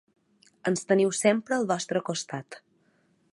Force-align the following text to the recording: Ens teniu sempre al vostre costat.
Ens 0.71 0.87
teniu 0.91 1.11
sempre 1.17 1.57
al 1.59 1.67
vostre 1.73 2.03
costat. 2.09 2.59